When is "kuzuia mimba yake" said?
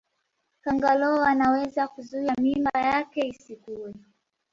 1.87-3.27